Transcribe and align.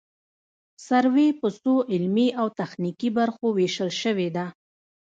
سروې 0.87 1.27
په 1.39 1.47
څو 1.61 1.73
علمي 1.91 2.27
او 2.39 2.47
تخنیکي 2.59 3.09
برخو 3.17 3.45
ویشل 3.57 3.91
شوې 4.01 4.29
ده 4.35 4.45